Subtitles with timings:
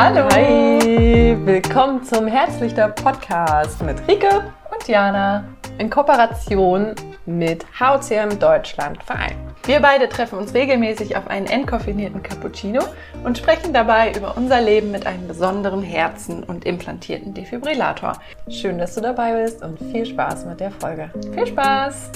[0.00, 0.28] Hallo.
[0.30, 1.36] Hi.
[1.44, 5.42] Willkommen zum Herzlichter Podcast mit Rike und Jana
[5.78, 6.94] in Kooperation
[7.26, 9.34] mit HCM Deutschland Verein.
[9.64, 12.84] Wir beide treffen uns regelmäßig auf einen entkoffinierten Cappuccino
[13.24, 18.20] und sprechen dabei über unser Leben mit einem besonderen Herzen und implantierten Defibrillator.
[18.48, 21.10] Schön, dass du dabei bist und viel Spaß mit der Folge.
[21.34, 22.12] Viel Spaß!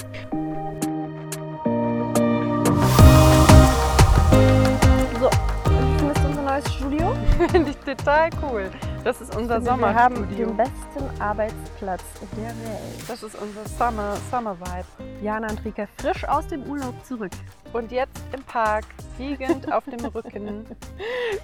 [5.19, 7.13] So, ist unser neues Studio.
[7.51, 8.71] Finde ich total cool.
[9.03, 9.97] Das ist unser Sommerstudio.
[9.97, 10.37] Sommerstudio.
[10.37, 12.03] Wir haben den besten Arbeitsplatz
[12.37, 13.09] der Welt.
[13.09, 14.85] Das ist unser Summer, Summer Vibe.
[15.21, 17.31] Jana und Rika frisch aus dem Urlaub zurück.
[17.73, 18.85] Und jetzt im Park,
[19.17, 20.65] liegend auf dem Rücken.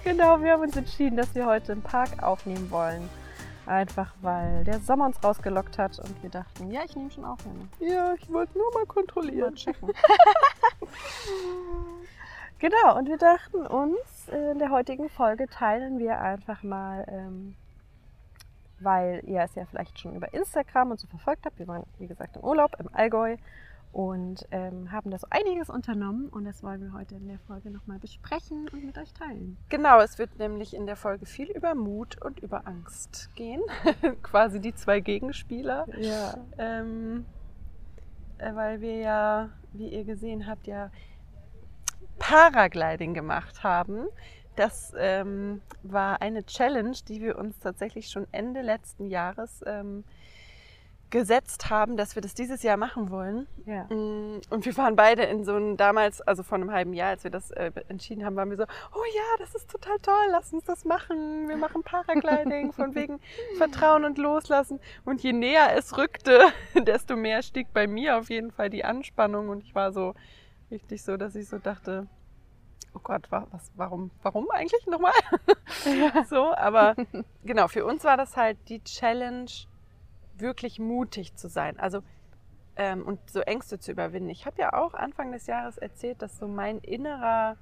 [0.04, 3.08] Genau, wir haben uns entschieden, dass wir heute im Park aufnehmen wollen.
[3.66, 7.38] Einfach weil der Sommer uns rausgelockt hat und wir dachten, ja, ich nehme schon auf.
[7.44, 7.94] Jana.
[7.94, 9.54] Ja, ich wollte nur mal Mal kontrollieren.
[9.54, 9.88] checken.
[12.58, 13.98] genau, und wir dachten uns,
[14.32, 17.54] in der heutigen Folge teilen wir einfach mal, ähm,
[18.78, 21.58] weil ihr es ja vielleicht schon über Instagram und so verfolgt habt.
[21.58, 23.36] Wir waren, wie gesagt, im Urlaub im Allgäu
[23.92, 27.70] und ähm, haben da so einiges unternommen und das wollen wir heute in der Folge
[27.70, 29.56] nochmal besprechen und mit euch teilen.
[29.68, 33.60] Genau, es wird nämlich in der Folge viel über Mut und über Angst gehen.
[34.22, 35.86] Quasi die zwei Gegenspieler.
[35.98, 36.34] Ja.
[36.56, 37.26] Ähm,
[38.38, 40.90] äh, weil wir ja, wie ihr gesehen habt, ja
[42.20, 44.06] Paragliding gemacht haben.
[44.54, 50.04] Das ähm, war eine Challenge, die wir uns tatsächlich schon Ende letzten Jahres ähm,
[51.10, 53.46] gesetzt haben, dass wir das dieses Jahr machen wollen.
[53.66, 53.84] Ja.
[53.84, 57.24] Mm, Und wir waren beide in so einem damals, also vor einem halben Jahr, als
[57.24, 60.52] wir das äh, entschieden haben, waren wir so, oh ja, das ist total toll, lass
[60.52, 61.48] uns das machen.
[61.48, 63.18] Wir machen Paragliding von wegen
[63.58, 64.78] Vertrauen und Loslassen.
[65.04, 66.40] Und je näher es rückte,
[66.74, 69.48] desto mehr stieg bei mir auf jeden Fall die Anspannung.
[69.48, 70.14] Und ich war so
[70.70, 72.06] richtig so, dass ich so dachte,
[72.94, 75.12] oh Gott, wa- was, warum, warum eigentlich nochmal?
[76.28, 76.94] So, aber
[77.44, 79.50] genau, für uns war das halt die Challenge,
[80.34, 81.78] wirklich mutig zu sein.
[81.78, 82.02] Also
[82.76, 84.30] ähm, und so Ängste zu überwinden.
[84.30, 87.56] Ich habe ja auch Anfang des Jahres erzählt, dass so mein innerer,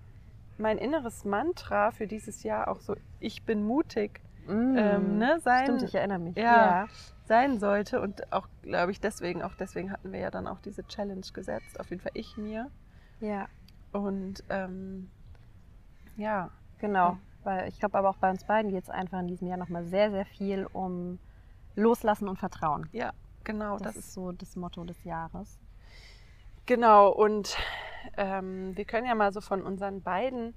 [0.58, 5.82] mein inneres Mantra für dieses Jahr auch so ich bin mutig ähm, ne, sein, Stimmt,
[5.82, 6.36] ich erinnere mich.
[6.36, 6.86] Ja.
[7.26, 8.00] sein sollte.
[8.00, 11.78] Und auch, glaube ich, deswegen, auch deswegen hatten wir ja dann auch diese Challenge gesetzt.
[11.78, 12.70] Auf jeden Fall ich mir.
[13.20, 13.46] Ja.
[13.92, 15.10] Und ähm,
[16.16, 17.18] ja, Genau, Ja.
[17.44, 19.84] weil ich glaube aber auch bei uns beiden geht es einfach in diesem Jahr nochmal
[19.84, 21.18] sehr, sehr viel um
[21.74, 22.88] Loslassen und Vertrauen.
[22.92, 23.12] ja,
[23.44, 23.78] genau.
[23.78, 25.58] Das, Das, ist so das Motto des Jahres.
[26.66, 27.56] Genau, und
[28.16, 30.54] ähm, wir können ja mal so von unseren beiden,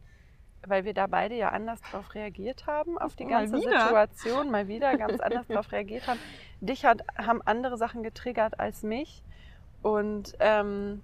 [0.68, 3.60] weil wir da beide ja anders drauf reagiert haben, auf die ganze.
[3.60, 6.20] Situation, mal wieder ganz anders drauf reagiert haben.
[6.60, 9.24] Dich hat, haben andere Sachen getriggert als mich
[9.82, 11.02] und ähm,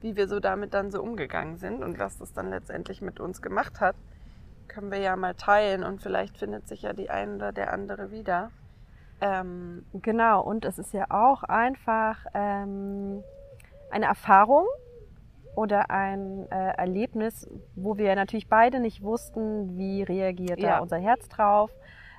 [0.00, 3.42] wie wir so damit dann so umgegangen sind und was das dann letztendlich mit uns
[3.42, 3.96] gemacht hat,
[4.68, 8.10] können wir ja mal teilen und vielleicht findet sich ja die ein oder der andere
[8.10, 8.50] wieder.
[9.20, 13.22] Ähm, Genau, und es ist ja auch einfach ähm,
[13.90, 14.66] eine Erfahrung
[15.54, 20.72] oder ein äh, Erlebnis, wo wir natürlich beide nicht wussten, wie reagiert Ja.
[20.76, 21.70] da unser Herz drauf,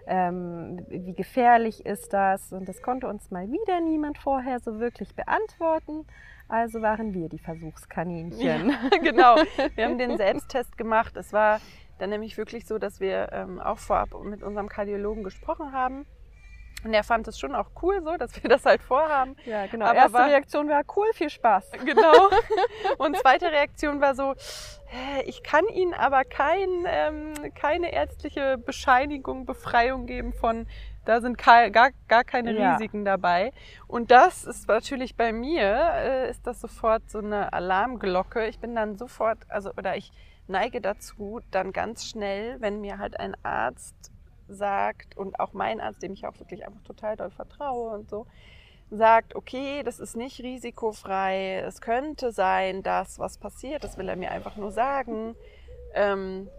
[0.07, 2.51] ähm, wie gefährlich ist das.
[2.51, 6.07] Und das konnte uns mal wieder niemand vorher so wirklich beantworten.
[6.49, 8.73] Also waren wir die Versuchskaninchen.
[9.03, 9.35] genau.
[9.75, 11.15] Wir haben den Selbsttest gemacht.
[11.17, 11.59] Es war
[11.99, 16.05] dann nämlich wirklich so, dass wir ähm, auch vorab mit unserem Kardiologen gesprochen haben.
[16.85, 19.35] Und er fand es schon auch cool so, dass wir das halt vorhaben.
[19.45, 19.85] Ja, genau.
[19.87, 21.71] Aber Erste war- Reaktion war cool, viel Spaß.
[21.85, 22.29] Genau.
[22.99, 24.35] Und zweite Reaktion war so,
[24.85, 30.67] "Hä, ich kann Ihnen aber kein, ähm, keine ärztliche Bescheinigung, Befreiung geben von,
[31.07, 32.73] da sind gar, gar keine Ja.
[32.73, 33.51] Risiken dabei.
[33.87, 35.63] Und das ist natürlich bei mir,
[35.95, 38.47] äh, ist das sofort so eine Alarmglocke.
[38.47, 40.11] Ich bin dann sofort, also, oder ich
[40.47, 44.11] neige dazu, dann ganz schnell, wenn mir halt ein Arzt
[44.49, 48.27] sagt und auch mein Arzt, dem ich auch wirklich einfach total doll vertraue und so,
[48.89, 54.15] sagt, okay, das ist nicht risikofrei, es könnte sein, dass was passiert, das will er
[54.15, 55.35] mir einfach nur sagen,
[55.93, 56.49] ähm,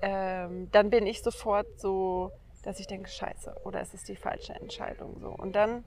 [0.00, 2.32] ähm, dann bin ich sofort so,
[2.64, 5.28] dass ich denke, scheiße, oder es ist die falsche Entscheidung so.
[5.28, 5.84] Und dann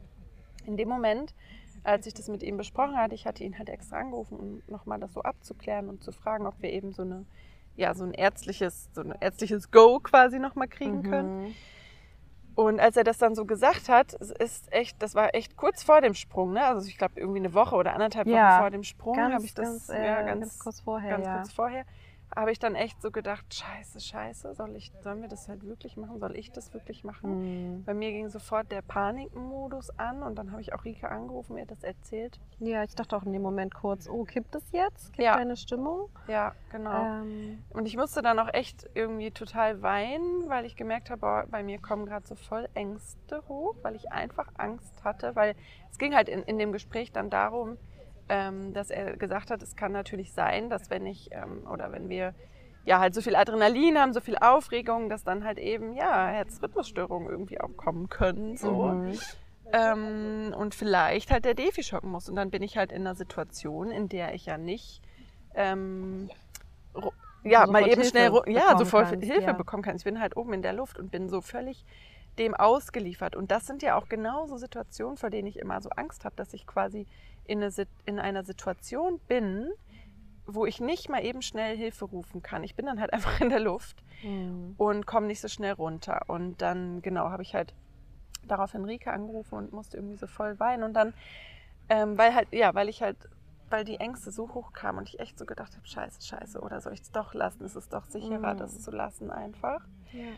[0.66, 1.34] in dem Moment,
[1.84, 5.00] als ich das mit ihm besprochen hatte, ich hatte ihn halt extra angerufen, um nochmal
[5.00, 7.26] das so abzuklären und zu fragen, ob wir eben so eine,
[7.76, 11.46] ja, so ein ärztliches, so ein ärztliches Go quasi nochmal kriegen können.
[11.48, 11.56] Mhm.
[12.56, 16.02] Und als er das dann so gesagt hat, ist echt, das war echt kurz vor
[16.02, 16.66] dem Sprung, ne?
[16.66, 19.46] Also ich glaube irgendwie eine Woche oder anderthalb Ja, Wochen vor dem Sprung Ganz, habe
[19.46, 21.36] ich das ganz, äh, ja, ganz, kurz vorher, ganz ja.
[21.38, 21.86] kurz vorher.
[22.36, 25.98] Habe ich dann echt so gedacht, scheiße, scheiße, soll ich, sollen wir das halt wirklich
[25.98, 26.20] machen?
[26.20, 27.76] Soll ich das wirklich machen?
[27.78, 27.84] Mhm.
[27.86, 31.66] Bei mir ging sofort der Panikmodus an und dann habe ich auch Rike angerufen, mir
[31.66, 32.40] das erzählt.
[32.60, 35.14] Ja, ich dachte auch in dem Moment kurz, oh, kippt es jetzt?
[35.14, 35.36] Kippt Ja.
[35.38, 36.10] deine Stimmung?
[36.28, 37.06] Ja, genau.
[37.06, 41.46] Ähm, Und ich musste dann auch echt irgendwie total weinen, weil ich gemerkt habe, boah,
[41.50, 45.56] bei mir kommen gerade so voll Ängste hoch, weil ich einfach Angst hatte, weil
[45.92, 47.78] es ging halt in, in dem Gespräch dann darum,
[48.30, 52.10] ähm, dass er gesagt hat, es kann natürlich sein, dass wenn ich ähm, oder wenn
[52.10, 52.34] wir
[52.86, 57.30] ja halt so viel Adrenalin haben, so viel Aufregung, dass dann halt eben ja Herzrhythmusstörungen
[57.30, 58.58] irgendwie auch kommen können.
[58.58, 58.84] So.
[58.84, 59.20] mhm.
[59.74, 62.30] Ähm, und vielleicht halt der Defi schocken muss.
[62.30, 65.02] Und dann bin ich halt in einer Situation, in der ich ja nicht
[65.56, 66.30] ähm,
[67.44, 69.54] ja, mal eben Hilfe schnell ja, sofort kannst, Hilfe ja.
[69.54, 69.98] bekommen kann.
[69.98, 71.86] Ich bin halt oben in der Luft und bin so völlig
[72.38, 73.36] dem ausgeliefert.
[73.36, 76.54] Und das sind ja auch genauso Situationen, vor denen ich immer so Angst habe, dass
[76.54, 77.08] ich quasi
[77.48, 77.74] in, eine,
[78.06, 79.70] in einer Situation bin,
[80.46, 82.64] wo ich nicht mal eben schnell Hilfe rufen kann.
[82.64, 84.74] Ich bin dann halt einfach in der Luft Mhm.
[84.78, 86.22] und komme nicht so schnell runter.
[86.28, 87.74] Und dann, genau, habe ich halt
[88.48, 90.84] darauf Henrike angerufen und musste irgendwie so voll weinen.
[90.84, 91.14] Und dann,
[91.90, 93.18] ähm, weil halt, ja, weil ich halt,
[93.70, 96.80] weil die Ängste so hoch kamen und ich echt so gedacht habe, scheiße, scheiße, oder
[96.82, 97.64] soll ich es doch lassen?
[97.66, 98.58] Es ist doch sicherer, Mhm.
[98.58, 99.82] das zu lassen einfach.
[100.14, 100.36] Ja.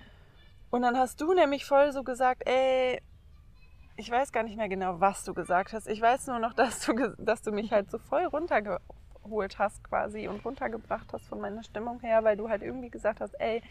[0.72, 3.02] Und dann hast du nämlich voll so gesagt, ey,
[4.00, 5.88] ich weiß gar nicht mehr genau, was du gesagt hast.
[5.88, 10.28] Ich weiß nur noch, dass du, dass du mich halt so voll runtergeholt hast quasi
[10.28, 13.62] und runtergebracht hast von meiner Stimmung her, weil du halt irgendwie gesagt hast, ey,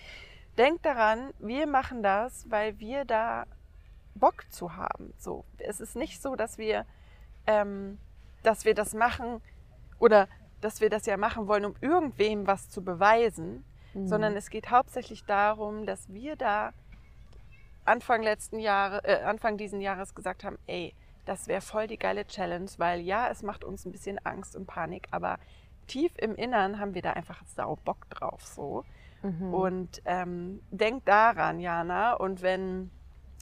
[0.58, 3.46] denk daran, wir machen das, weil wir da
[4.14, 5.14] Bock zu haben.
[5.18, 6.84] So, es ist nicht so, dass wir,
[7.46, 7.98] ähm,
[8.42, 9.40] dass wir das machen
[9.98, 10.28] oder
[10.60, 13.64] dass wir das ja machen wollen, um irgendwem was zu beweisen,
[13.94, 14.06] Mhm.
[14.06, 16.72] sondern es geht hauptsächlich darum, dass wir da
[17.88, 20.94] Anfang letzten Jahre, äh, Anfang diesen Jahres gesagt haben, ey,
[21.24, 24.66] das wäre voll die geile Challenge, weil ja, es macht uns ein bisschen Angst und
[24.66, 25.38] Panik, aber
[25.86, 28.84] tief im Innern haben wir da einfach sau Bock drauf so.
[29.22, 29.52] Mhm.
[29.54, 32.90] Und ähm, denk daran, Jana, und wenn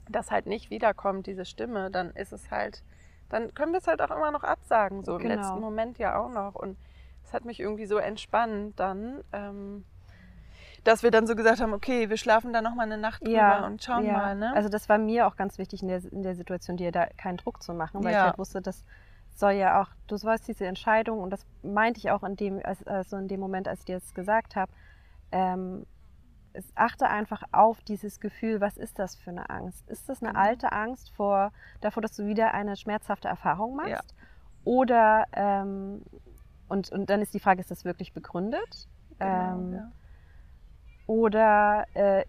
[0.08, 2.82] das halt nicht wiederkommt, diese Stimme, dann ist es halt,
[3.28, 5.34] dann können wir es halt auch immer noch absagen, so im Genau.
[5.34, 6.54] letzten Moment ja auch noch.
[6.54, 6.78] Und
[7.24, 9.84] es hat mich irgendwie so entspannt dann, ähm,
[10.86, 13.82] dass wir dann so gesagt haben, okay, wir schlafen da nochmal eine Nacht drüber und
[13.82, 14.12] schauen ja.
[14.12, 14.54] mal, ne?
[14.54, 17.38] Also das war mir auch ganz wichtig in der, in der Situation, dir da keinen
[17.38, 18.18] Druck zu machen, weil Ja.
[18.20, 18.84] ich halt wusste, das
[19.34, 22.86] soll ja auch, du sollst diese Entscheidung und das meinte ich auch in dem, als,
[22.86, 24.70] also in dem Moment, als ich dir das gesagt habe,
[25.32, 25.86] ähm,
[26.74, 29.88] achte einfach auf dieses Gefühl, was ist das für eine Angst?
[29.90, 30.42] Ist das eine Genau.
[30.42, 33.90] alte Angst vor, davor, dass du wieder eine schmerzhafte Erfahrung machst?
[33.90, 34.00] Ja.
[34.64, 36.02] Oder, ähm,
[36.68, 38.88] und, und dann ist die Frage, ist das wirklich begründet?
[39.18, 39.92] Genau, ähm, ja.
[41.06, 42.24] Oder äh,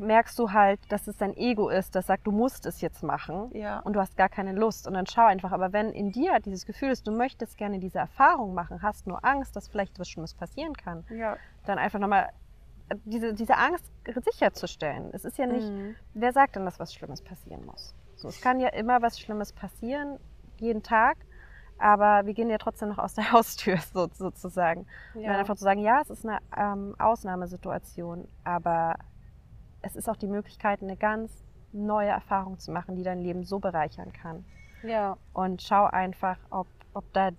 [0.00, 3.50] merkst du halt, dass es dein Ego ist, das sagt, du musst es jetzt machen
[3.52, 3.80] ja.
[3.80, 4.86] und du hast gar keine Lust.
[4.86, 5.52] Und dann schau einfach.
[5.52, 9.24] Aber wenn in dir dieses Gefühl ist, du möchtest gerne diese Erfahrung machen, hast nur
[9.24, 11.36] Angst, dass vielleicht was Schlimmes passieren kann, ja.
[11.66, 12.30] dann einfach nochmal
[13.04, 13.84] diese, diese Angst
[14.24, 15.10] sicherzustellen.
[15.12, 15.96] Es ist ja nicht, Mhm.
[16.14, 17.94] wer sagt denn, dass was Schlimmes passieren muss?
[18.16, 20.18] So, es kann ja immer was Schlimmes passieren,
[20.60, 21.16] jeden Tag.
[21.78, 24.80] Aber wir gehen ja trotzdem noch aus der Haustür so, sozusagen.
[25.14, 25.38] Und dann ja.
[25.38, 28.96] einfach zu sagen, ja, es ist eine ähm, Ausnahmesituation, aber
[29.82, 33.58] es ist auch die Möglichkeit, eine ganz neue Erfahrung zu machen, die dein Leben so
[33.58, 34.44] bereichern kann.
[34.82, 35.16] ja.
[35.32, 37.30] Und schau einfach, ob, ob da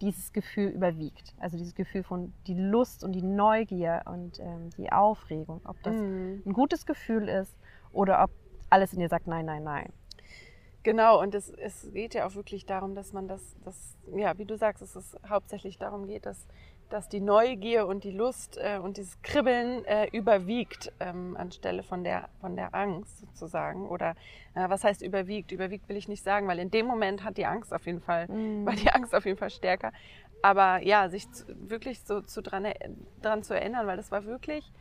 [0.00, 1.34] dieses Gefühl überwiegt.
[1.38, 5.94] Also dieses Gefühl von die Lust und die Neugier und ähm, die Aufregung, ob das
[5.94, 6.42] Mhm.
[6.44, 7.56] ein gutes Gefühl ist
[7.92, 8.30] oder ob
[8.68, 9.92] alles in dir sagt, nein, nein, nein.
[10.86, 14.44] Genau, und es, es geht ja auch wirklich darum, dass man das, das, ja, wie
[14.44, 16.46] du sagst, es hauptsächlich darum geht, dass,
[16.90, 22.04] dass die Neugier und die Lust äh, und dieses Kribbeln äh, überwiegt ähm, anstelle von
[22.04, 23.88] der, von der Angst sozusagen.
[23.88, 24.10] Oder
[24.54, 25.50] äh, was heißt überwiegt?
[25.50, 28.28] Überwiegt will ich nicht sagen, weil in dem Moment hat die Angst auf jeden Fall,
[28.64, 29.92] war die Angst auf jeden Fall stärker.
[30.40, 32.90] Aber ja, sich zu, wirklich so zu dran, er-
[33.22, 34.72] dran zu erinnern, weil das war wirklich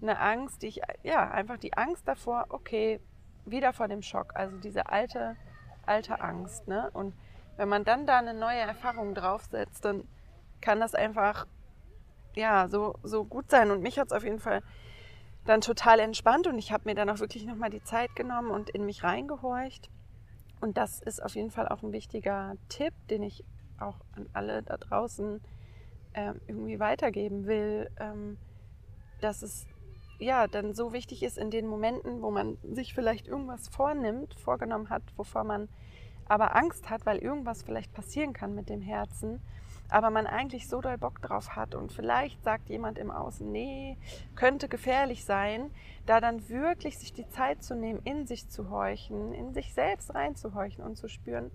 [0.00, 2.98] eine Angst, die ich, ja, einfach die Angst davor, okay,
[3.44, 4.32] wieder vor dem Schock.
[4.34, 5.36] Also diese alte,
[5.86, 6.68] alte Angst.
[6.68, 6.90] Ne?
[6.92, 7.14] Und
[7.56, 10.06] wenn man dann da eine neue Erfahrung draufsetzt, dann
[10.60, 11.46] kann das einfach
[12.34, 13.70] ja, so, so gut sein.
[13.70, 14.62] Und mich hat es auf jeden Fall
[15.44, 18.70] dann total entspannt und ich habe mir dann auch wirklich nochmal die Zeit genommen und
[18.70, 19.90] in mich reingehorcht.
[20.60, 23.44] Und das ist auf jeden Fall auch ein wichtiger Tipp, den ich
[23.80, 25.40] auch an alle da draußen
[26.14, 28.38] ähm, irgendwie weitergeben will, ähm,
[29.20, 29.66] dass es
[30.22, 34.90] ja dann so wichtig ist in den Momenten, wo man sich vielleicht irgendwas vornimmt, vorgenommen
[34.90, 35.68] hat, wovor man
[36.26, 39.42] aber Angst hat, weil irgendwas vielleicht passieren kann mit dem Herzen,
[39.88, 43.98] aber man eigentlich so doll Bock drauf hat und vielleicht sagt jemand im Außen, nee,
[44.34, 45.70] könnte gefährlich sein,
[46.06, 50.14] da dann wirklich sich die Zeit zu nehmen, in sich zu horchen, in sich selbst
[50.14, 51.50] reinzuhorchen und zu spüren,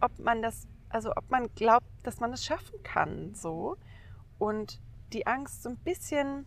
[0.00, 3.76] ob man das, also ob man glaubt, dass man es schaffen kann, so.
[4.38, 4.80] Und
[5.12, 6.46] die Angst so ein bisschen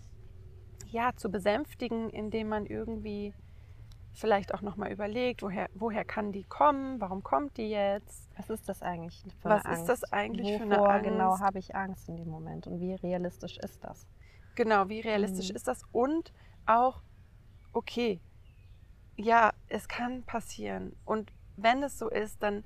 [0.94, 3.34] ja, zu besänftigen, indem man irgendwie
[4.14, 8.30] vielleicht auch nochmal überlegt, woher, woher kann die kommen, warum kommt die jetzt?
[8.38, 9.82] Was ist das eigentlich für eine Was Angst?
[9.82, 11.10] ist das eigentlich Wovor für eine Angst?
[11.10, 14.06] genau habe ich Angst in dem Moment und wie realistisch ist das?
[14.54, 15.56] Genau, wie realistisch mhm.
[15.56, 15.82] ist das?
[15.92, 16.32] Und
[16.68, 17.02] auch,
[17.74, 18.22] okay,
[19.16, 20.96] ja, es kann passieren.
[21.06, 22.64] Und wenn es so ist, dann,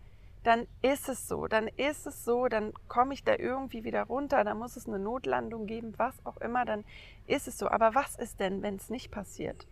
[0.47, 1.47] dann ist es so.
[1.47, 4.97] Dann ist es so, dann komme ich da irgendwie wieder runter, dann muss es eine
[4.97, 6.85] Notlandung geben, was auch immer, dann
[7.25, 7.67] ist es so.
[7.67, 9.67] Aber was ist denn, wenn es nicht passiert?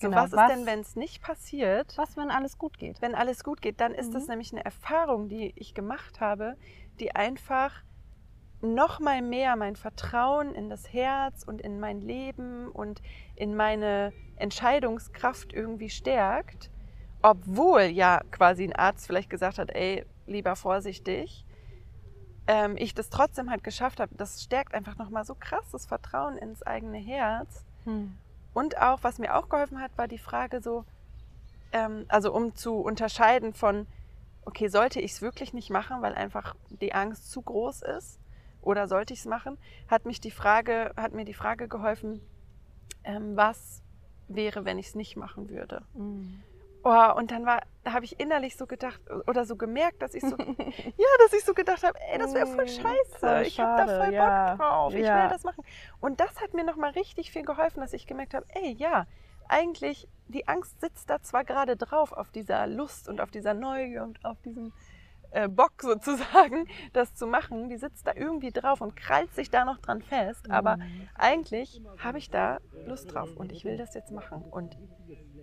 [0.00, 1.92] So, genau, was, was ist denn, wenn es nicht passiert?
[1.98, 3.02] Was, wenn alles gut geht?
[3.02, 4.14] Wenn alles gut geht, dann ist mhm.
[4.14, 6.56] das nämlich eine Erfahrung, die ich gemacht habe,
[7.00, 7.82] die einfach
[8.62, 13.02] noch mal mehr mein Vertrauen in das Herz und in mein Leben und
[13.36, 16.70] in meine Entscheidungskraft irgendwie stärkt,
[17.20, 21.44] obwohl ja quasi ein Arzt vielleicht gesagt hat, ey, lieber vorsichtig,
[22.46, 24.14] ähm, ich das trotzdem halt geschafft habe.
[24.16, 27.64] Das stärkt einfach noch mal so krass das Vertrauen ins eigene Herz.
[27.84, 28.16] Hm.
[28.52, 30.84] Und auch, was mir auch geholfen hat, war die Frage so,
[31.72, 33.86] ähm, also um zu unterscheiden von,
[34.44, 38.20] okay, sollte ich es wirklich nicht machen, weil einfach die Angst zu groß ist,
[38.62, 42.20] oder sollte ich es machen, hat mich die Frage, hat mir die Frage geholfen,
[43.04, 43.82] ähm, was
[44.28, 45.82] wäre, wenn ich es nicht machen würde.
[45.94, 46.42] Mhm.
[46.86, 50.36] Oh, und dann war, habe ich innerlich so gedacht oder so gemerkt, dass ich so,
[50.38, 53.18] ja, dass ich so gedacht habe, ey, das wäre voll mm, scheiße.
[53.18, 54.50] Voll ich habe da voll ja.
[54.50, 54.94] Bock drauf.
[54.94, 55.22] Ich ja.
[55.22, 55.64] will das machen.
[56.00, 59.06] Und das hat mir nochmal richtig viel geholfen, dass ich gemerkt habe, ey, ja,
[59.48, 64.02] eigentlich, die Angst sitzt da zwar gerade drauf, auf dieser Lust und auf dieser Neugier
[64.02, 64.72] und auf diesem
[65.34, 67.68] äh, Bock sozusagen, das zu machen.
[67.68, 70.50] Die sitzt da irgendwie drauf und krallt sich da noch dran fest.
[70.50, 71.08] Aber mhm.
[71.14, 74.42] eigentlich habe ich da Lust drauf und ich will das jetzt machen.
[74.50, 74.76] Und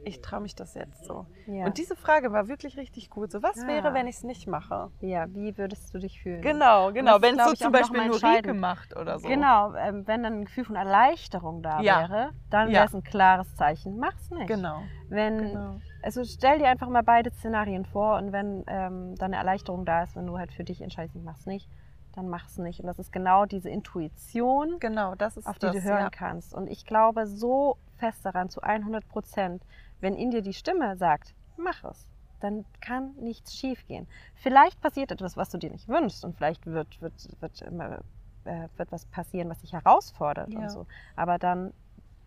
[0.04, 1.28] ich traue mich das jetzt so.
[1.46, 1.66] Ja.
[1.66, 3.32] Und diese Frage war wirklich richtig gut.
[3.32, 3.68] So, was ja.
[3.68, 4.90] wäre, wenn ich es nicht mache?
[5.00, 6.42] Ja, wie würdest du dich fühlen?
[6.42, 7.22] Genau, genau.
[7.22, 9.28] Wenn es so zum Beispiel nur Rieke macht oder so.
[9.28, 12.00] Genau, ähm, wenn dann ein Gefühl von Erleichterung da ja.
[12.00, 13.98] wäre, dann wäre es ein klares Zeichen.
[13.98, 14.48] Mach's nicht.
[14.48, 14.82] Genau.
[15.10, 15.82] Wenn, genau.
[16.04, 20.04] Also stell dir einfach mal beide Szenarien vor und wenn ähm, dann eine Erleichterung da
[20.04, 21.70] ist, wenn du halt für dich entscheidest, ich mach's nicht,
[22.14, 22.80] dann mach's nicht.
[22.80, 26.54] Und das ist genau diese Intuition, genau, das ist auf die das, du hören kannst.
[26.54, 29.64] Und ich glaube so fest daran, zu 100 Prozent,
[30.00, 32.08] wenn in dir die Stimme sagt, mach es,
[32.40, 34.08] dann kann nichts schiefgehen.
[34.36, 38.00] Vielleicht passiert etwas, was du dir nicht wünschst und vielleicht wird, wird, wird, immer,
[38.46, 40.60] äh, wird was passieren, was dich herausfordert ja.
[40.60, 40.88] und so.
[41.16, 41.74] Aber dann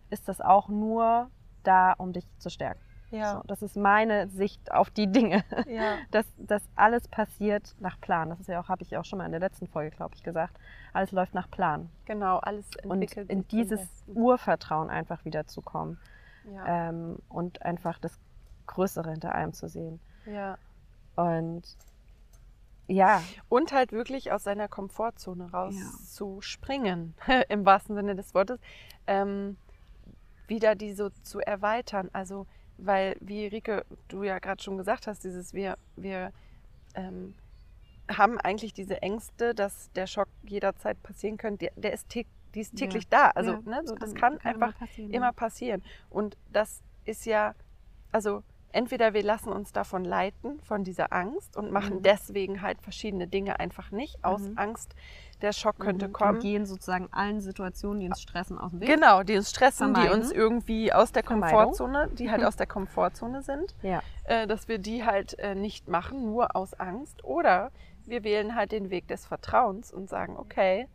[0.09, 1.29] ist das auch nur
[1.63, 2.79] da, um dich zu stärken.
[3.15, 3.35] Ja.
[3.35, 5.43] So, das ist meine Sicht auf die Dinge.
[5.67, 5.97] Ja.
[6.11, 8.29] Dass, dass alles passiert nach Plan.
[8.29, 10.23] Das ist ja auch, habe ich auch schon mal in der letzten Folge, glaube ich,
[10.23, 10.57] gesagt.
[10.93, 11.89] Alles läuft nach Plan.
[12.05, 15.97] Genau, alles entwickelt Und in dieses Urvertrauen einfach wieder zu kommen.
[16.53, 16.89] Ja.
[16.89, 18.17] Ähm, und einfach das
[18.67, 19.99] Größere hinter allem zu sehen.
[20.25, 20.57] Ja.
[21.15, 21.63] Und
[22.87, 23.23] ja.
[23.49, 27.41] Und halt wirklich aus seiner Komfortzone rauszuspringen, ja.
[27.49, 28.59] im wahrsten Sinne des Wortes.
[29.07, 29.57] Ähm,
[30.47, 32.09] wieder die so zu erweitern.
[32.13, 32.45] Also,
[32.77, 36.31] weil, wie Rike, du ja gerade schon gesagt hast, dieses wir, wir
[36.93, 37.33] ähm,
[38.09, 42.75] haben eigentlich diese Ängste, dass der Schock jederzeit passieren könnte, der, der ist die ist
[42.75, 43.09] täglich ja.
[43.09, 43.29] da.
[43.31, 45.83] Also ja, ne, so, das kann, kann einfach immer passieren, immer passieren.
[46.09, 47.53] Und das ist ja,
[48.11, 48.43] also
[48.75, 52.03] entweder wir lassen uns davon leiten, von dieser Angst und machen mhm.
[52.03, 54.57] deswegen halt verschiedene Dinge einfach nicht, aus mhm.
[54.57, 54.95] Angst,
[55.41, 56.13] der Schock könnte mhm.
[56.13, 56.35] kommen.
[56.35, 58.89] Und gehen sozusagen allen Situationen, die uns stressen, aus dem Weg.
[58.89, 60.19] Genau, die uns stressen, Vermeiden.
[60.19, 64.01] die uns irgendwie aus der Komfortzone, die halt aus der Komfortzone sind, ja.
[64.25, 67.23] äh, dass wir die halt äh, nicht machen, nur aus Angst.
[67.23, 67.71] Oder
[68.05, 70.87] wir wählen halt den Weg des Vertrauens und sagen, okay,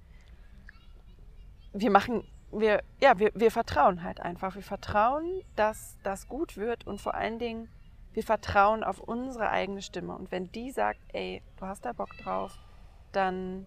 [1.73, 4.55] wir machen, wir, ja, wir, wir vertrauen halt einfach.
[4.55, 7.69] Wir vertrauen, dass das gut wird und vor allen Dingen,
[8.13, 10.15] wir vertrauen auf unsere eigene Stimme.
[10.17, 12.59] Und wenn die sagt, ey, du hast da Bock drauf,
[13.13, 13.67] dann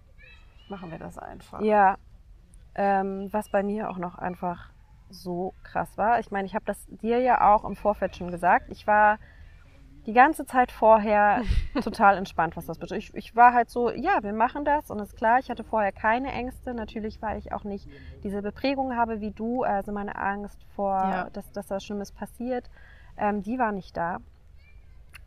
[0.70, 1.62] machen wir das einfach.
[1.62, 1.98] Ja,
[2.76, 4.70] ähm, was bei mir auch noch einfach
[5.10, 6.20] so krass war.
[6.20, 8.70] Ich meine, ich habe das dir ja auch im Vorfeld schon gesagt.
[8.70, 9.20] Ich war
[10.06, 11.44] die ganze Zeit vorher
[11.84, 13.10] total entspannt, was das betrifft.
[13.10, 15.92] Ich, ich, war halt so, ja, wir machen das und ist klar, ich hatte vorher
[15.92, 16.74] keine Ängste.
[16.74, 17.88] Natürlich, weil ich auch nicht
[18.24, 21.30] diese Beprägung habe wie du, also meine Angst vor, ja.
[21.32, 22.70] dass, dass da Schlimmes passiert,
[23.18, 24.18] ähm, die war nicht da.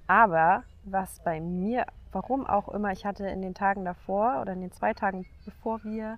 [0.06, 4.60] Aber was bei mir, warum auch immer, ich hatte in den Tagen davor oder in
[4.60, 6.16] den zwei Tagen, bevor wir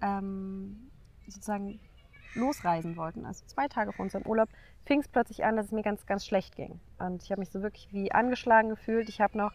[0.00, 0.90] ähm,
[1.26, 1.80] sozusagen
[2.34, 4.48] losreisen wollten, also zwei Tage vor unserem Urlaub,
[4.84, 6.80] fing es plötzlich an, dass es mir ganz, ganz schlecht ging.
[6.98, 9.08] Und ich habe mich so wirklich wie angeschlagen gefühlt.
[9.08, 9.52] Ich habe noch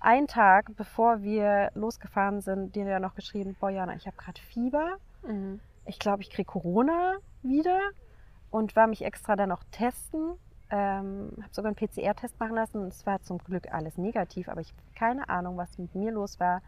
[0.00, 4.40] einen Tag, bevor wir losgefahren sind, dir ja noch geschrieben, boah Jana, ich habe gerade
[4.40, 4.96] Fieber.
[5.26, 5.60] Mhm.
[5.86, 7.80] Ich glaube, ich kriege Corona wieder
[8.50, 10.34] und war mich extra dann noch testen.
[10.70, 14.68] Ähm, habe sogar einen PCR-Test machen lassen es war zum Glück alles negativ, aber ich
[14.68, 16.62] habe keine Ahnung, was mit mir los war.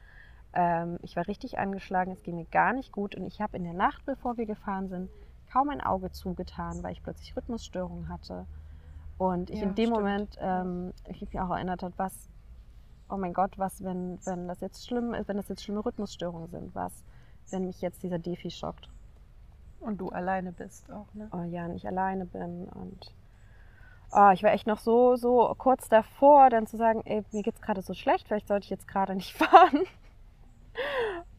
[0.52, 3.64] Ähm, ich war richtig angeschlagen, es ging mir gar nicht gut und ich habe in
[3.64, 5.10] der Nacht, bevor wir gefahren sind,
[5.50, 8.46] kaum ein Auge zugetan, weil ich plötzlich Rhythmusstörungen hatte.
[9.18, 9.96] Und ich Ja, in dem stimmt.
[9.96, 12.28] Moment, ähm, ich mich auch erinnert hat, was,
[13.08, 16.48] oh mein Gott, was, wenn, wenn das jetzt schlimm ist, wenn das jetzt schlimme Rhythmusstörungen
[16.48, 17.04] sind, was,
[17.50, 18.88] wenn mich jetzt dieser Defi schockt.
[19.80, 21.28] Und du alleine bist auch, ne?
[21.32, 23.14] oh ja, nicht alleine bin und
[24.12, 27.60] oh, ich war echt noch so, so kurz davor, dann zu sagen, ey, mir geht's
[27.60, 29.82] gerade so schlecht, vielleicht sollte ich jetzt gerade nicht fahren.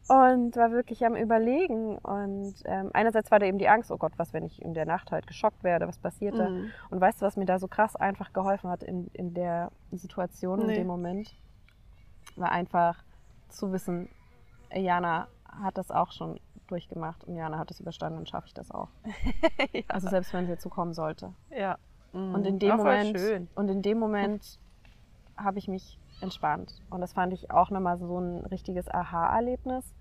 [0.08, 1.98] Und war wirklich am Überlegen.
[1.98, 4.86] Und ähm, einerseits war da eben die Angst, oh Gott, was, wenn ich in der
[4.86, 6.48] Nacht halt geschockt werde, was passiert da?
[6.48, 6.70] Mhm.
[6.90, 10.60] Und weißt du, was mir da so krass einfach geholfen hat in, in der Situation,
[10.60, 10.74] in Nee.
[10.76, 11.34] dem Moment?
[12.36, 13.02] War einfach
[13.48, 14.08] zu wissen,
[14.74, 15.28] Jana
[15.62, 18.88] hat das auch schon durchgemacht und Jana hat es überstanden und schaffe ich das auch.
[19.72, 19.82] ja.
[19.88, 21.32] Also selbst wenn es jetzt so kommen sollte.
[21.50, 21.78] ja.
[22.12, 22.34] Mhm.
[22.34, 23.48] Und in dem Auch Moment, schön.
[23.56, 24.58] und in dem Moment
[25.36, 26.80] habe ich mich entspannt.
[26.88, 29.94] Und das fand ich auch nochmal so ein richtiges Aha-Erlebnis.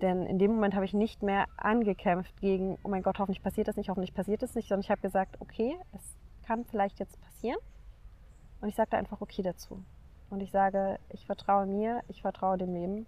[0.00, 3.68] Denn in dem Moment habe ich nicht mehr angekämpft gegen, oh mein Gott, hoffentlich passiert
[3.68, 7.20] das nicht, hoffentlich passiert das nicht, sondern ich habe gesagt, okay, es kann vielleicht jetzt
[7.20, 7.58] passieren.
[8.60, 9.82] Und ich sagte einfach okay dazu.
[10.30, 13.06] Und ich sage, ich vertraue mir, ich vertraue dem Leben.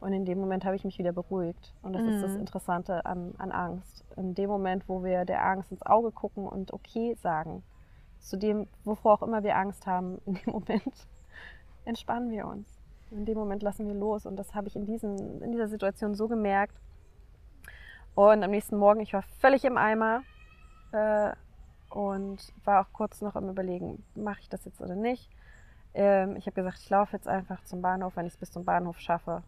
[0.00, 1.74] Und in dem Moment habe ich mich wieder beruhigt.
[1.82, 2.40] Und das ist das Mhm.
[2.40, 4.04] Interessante an, an Angst.
[4.16, 7.62] In dem Moment, wo wir der Angst ins Auge gucken und okay sagen,
[8.18, 11.06] zu dem, wovor auch immer wir Angst haben, in dem Moment
[11.84, 12.81] entspannen wir uns.
[13.12, 14.26] In dem Moment lassen wir los.
[14.26, 16.80] Und das habe ich in, diesen, in dieser Situation so gemerkt.
[18.14, 20.22] Und am nächsten Morgen, ich war völlig im Eimer
[20.92, 21.32] äh,
[21.90, 25.30] und war auch kurz noch am Überlegen, mache ich das jetzt oder nicht.
[25.94, 28.64] Ähm, ich habe gesagt, ich laufe jetzt einfach zum Bahnhof, wenn ich es bis zum
[28.64, 29.42] Bahnhof schaffe.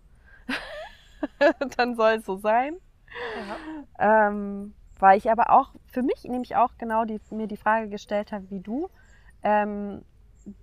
[1.77, 2.77] dann soll es so sein.
[3.99, 4.29] Ja.
[4.29, 8.33] Ähm, weil ich aber auch für mich nämlich auch genau die, mir die Frage gestellt
[8.33, 8.89] habe, wie du,
[9.43, 10.03] ähm,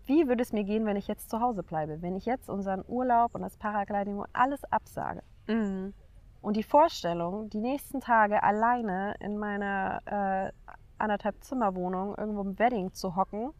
[0.05, 2.01] wie würde es mir gehen, wenn ich jetzt zu Hause bleibe?
[2.01, 5.23] Wenn ich jetzt unseren Urlaub und das Paragliding und alles absage?
[5.47, 5.93] Mhm.
[6.41, 10.51] Und die Vorstellung, die nächsten Tage alleine in meiner äh,
[10.97, 13.53] anderthalb Zimmerwohnung irgendwo im Wedding zu hocken,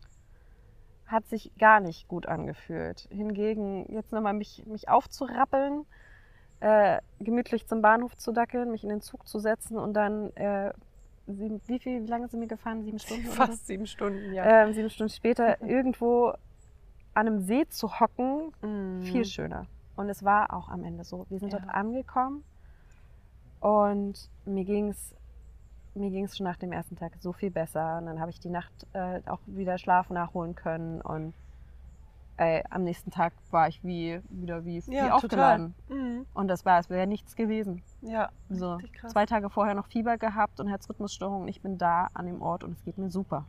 [1.06, 3.08] hat sich gar nicht gut angefühlt.
[3.12, 5.86] Hingegen jetzt nochmal mich, mich aufzurappeln,
[6.62, 10.72] äh, gemütlich zum Bahnhof zu dackeln, mich in den Zug zu setzen und dann, äh,
[11.28, 12.84] sieben, wie viel, wie lange sind wir gefahren?
[12.84, 13.28] Sieben Stunden?
[13.28, 13.36] oder?
[13.36, 14.44] Fast sieben Stunden, ja.
[14.64, 16.30] Ähm, sieben Stunden später irgendwo
[17.14, 19.02] an einem See zu hocken, Mhm.
[19.04, 19.66] viel schöner.
[19.96, 21.26] Und es war auch am Ende so.
[21.30, 21.60] Wir sind Ja.
[21.60, 22.44] dort angekommen
[23.60, 25.16] und mir ging es
[25.94, 27.98] mir ging's schon nach dem ersten Tag so viel besser.
[27.98, 31.02] Und dann habe ich die Nacht äh, auch wieder Schlaf nachholen können.
[31.02, 31.34] Und
[32.42, 35.76] ey, am nächsten Tag war ich wie, wieder wie, wie Ja, aufgeladen.
[35.90, 36.26] Mhm.
[36.34, 37.84] Und das war, es wäre nichts gewesen.
[38.02, 41.48] Ja, So, zwei Tage vorher noch Fieber gehabt und Herzrhythmusstörungen.
[41.48, 43.46] Ich bin da an dem Ort und es geht mir super.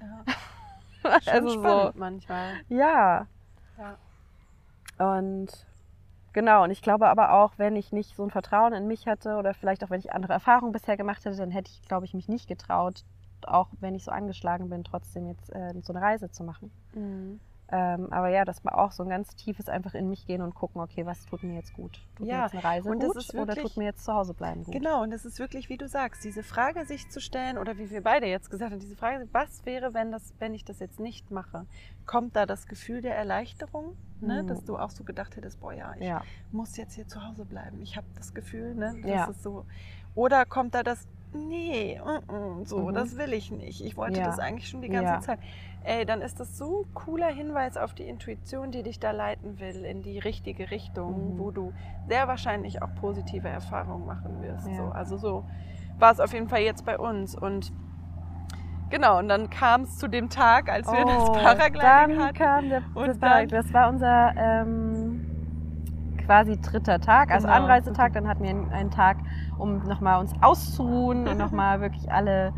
[0.00, 0.24] Ja.
[1.26, 1.60] Also so.
[1.60, 2.54] spannend manchmal.
[2.68, 3.28] Ja.
[3.78, 5.14] Ja.
[5.14, 5.48] Und
[6.32, 9.36] genau, und ich glaube aber auch, wenn ich nicht so ein Vertrauen in mich hätte
[9.36, 12.14] oder vielleicht auch wenn ich andere Erfahrungen bisher gemacht hätte, dann hätte ich, glaube ich,
[12.14, 13.04] mich nicht getraut,
[13.46, 16.72] auch wenn ich so angeschlagen bin, trotzdem jetzt äh, so eine Reise zu machen.
[16.94, 17.38] Mhm.
[17.70, 20.54] Ähm, aber ja, das war auch so ein ganz tiefes einfach in mich gehen und
[20.54, 22.00] gucken, okay, was tut mir jetzt gut?
[22.16, 24.04] Tut mir Ja, jetzt eine Reise und das gut ist oder wirklich- tut mir jetzt
[24.04, 24.72] zu Hause bleiben gut?
[24.72, 27.90] Genau, und es ist wirklich, wie du sagst, diese Frage sich zu stellen, oder wie
[27.90, 30.98] wir beide jetzt gesagt haben, diese Frage, was wäre, wenn, das, wenn ich das jetzt
[30.98, 31.66] nicht mache?
[32.06, 34.42] Kommt da das Gefühl der Erleichterung, ne?
[34.42, 34.46] Mhm.
[34.46, 37.44] dass du auch so gedacht hättest, boah ja, ich Ja, muss jetzt hier zu Hause
[37.44, 37.82] bleiben.
[37.82, 39.24] Ich habe das Gefühl, ne, das Ja.
[39.26, 39.66] ist so.
[40.14, 42.94] Oder kommt da das, nee, mm, mm, so, Mhm.
[42.94, 43.82] das will ich nicht.
[43.84, 44.26] Ich wollte Ja.
[44.26, 45.26] das eigentlich schon die ganze.
[45.26, 45.38] Zeit.
[45.84, 49.58] Ey, dann ist das so ein cooler Hinweis auf die Intuition, die dich da leiten
[49.58, 51.38] will in die richtige Richtung, Mhm.
[51.38, 51.72] wo du
[52.08, 54.66] sehr wahrscheinlich auch positive Erfahrungen machen wirst.
[54.68, 54.74] Ja.
[54.74, 54.82] So.
[54.90, 55.44] Also so
[55.98, 57.34] war es auf jeden Fall jetzt bei uns.
[57.34, 57.72] Und
[58.90, 62.34] genau, und dann kam es zu dem Tag, als wir das Paragliding Oh, dann hatten.
[62.38, 63.48] kam der, Und das, Paragliding.
[63.50, 65.24] dann- das war unser ähm,
[66.26, 67.56] quasi dritter Tag, also Genau.
[67.60, 68.12] Anreisetag.
[68.12, 69.16] Dann hatten wir einen, einen Tag,
[69.56, 72.52] um nochmal uns auszuruhen und nochmal wirklich alle,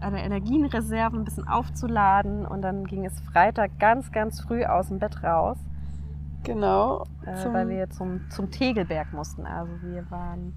[0.00, 2.46] alle Energienreserven ein bisschen aufzuladen.
[2.46, 5.58] Und dann ging es Freitag ganz, ganz früh aus dem Bett raus,
[6.44, 7.04] Genau.
[7.24, 9.46] äh, weil wir zum, zum Tegelberg mussten.
[9.46, 10.56] Also wir waren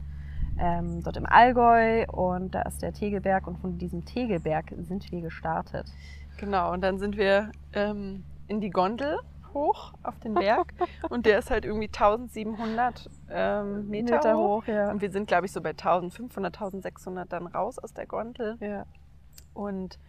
[0.60, 5.22] ähm, dort im Allgäu und da ist der Tegelberg und von diesem Tegelberg sind wir
[5.22, 5.92] gestartet.
[6.38, 9.18] Genau, und dann sind wir ähm, in die Gondel
[9.54, 10.74] hoch auf den Berg
[11.10, 14.66] und der ist halt irgendwie 1700 ähm, Meter, hoch.
[14.68, 14.92] ja.
[14.92, 18.58] Und wir sind, glaube ich, so bei 1500, 1600 dann raus aus der Gondel.
[18.60, 18.86] ja.
[19.54, 20.00] Und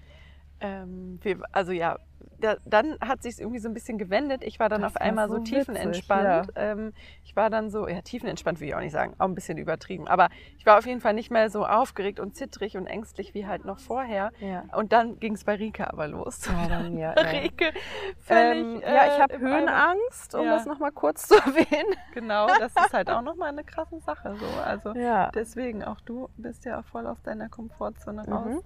[0.60, 1.98] ähm, wir, also ja,
[2.38, 4.42] da, dann hat sich irgendwie so ein bisschen gewendet.
[4.44, 6.52] Ich war dann Das auf einmal so so, tiefenentspannt.
[6.56, 6.92] Ähm,
[7.24, 10.08] ich war dann so, ja, tiefenentspannt will ich auch nicht sagen, auch ein bisschen übertrieben.
[10.08, 10.28] Aber
[10.58, 13.64] ich war auf jeden Fall nicht mehr so aufgeregt und zittrig und ängstlich wie halt
[13.64, 14.30] noch vorher.
[14.40, 14.64] Ja.
[14.74, 16.46] Und dann ging es bei Rike aber los.
[16.46, 17.22] Ja, mir, ja.
[17.22, 17.72] Rike,
[18.18, 20.50] völlig, Ähm, ja, ich äh, habe im Höhenangst, um Ja.
[20.56, 21.94] das nochmal kurz zu erwähnen.
[22.14, 24.34] Genau, das ist halt auch nochmal eine krasse Sache.
[24.36, 24.46] So.
[24.64, 25.30] Also Ja.
[25.34, 28.32] deswegen, auch du bist ja voll aus deiner Komfortzone Mhm.
[28.32, 28.62] raus.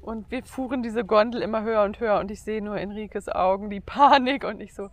[0.00, 3.70] Und wir fuhren diese Gondel immer höher und höher und ich sehe nur Enrikes Augen,
[3.70, 4.84] die Panik und ich so,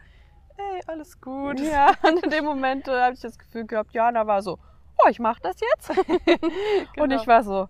[0.57, 1.59] ey, alles gut.
[1.59, 4.57] Ja, und in dem Moment äh, habe ich das Gefühl gehabt, Jana war so,
[5.03, 5.89] oh, ich mache das jetzt.
[5.99, 7.15] Und Genau.
[7.15, 7.67] ich war so,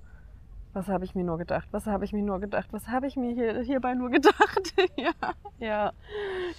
[0.74, 1.68] was habe ich mir nur gedacht?
[1.72, 2.68] Was habe ich mir nur gedacht?
[2.72, 4.74] Was habe ich mir hier, hierbei nur gedacht?
[4.96, 5.12] ja.
[5.60, 5.92] Ja,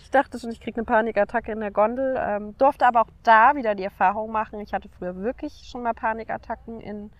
[0.02, 2.16] Ich dachte schon, ich kriege eine Panikattacke in der Gondel.
[2.18, 4.60] Ähm, durfte aber auch da wieder die Erfahrung machen.
[4.60, 7.10] Ich hatte früher wirklich schon mal Panikattacken in,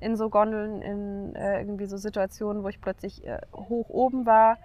[0.00, 4.58] in so Gondeln, in äh, irgendwie so Situationen, wo ich plötzlich äh, hoch oben war.